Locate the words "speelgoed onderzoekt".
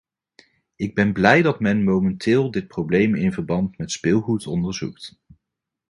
3.91-5.19